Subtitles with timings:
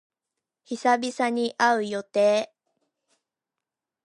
[0.65, 2.51] 久々に会う予定。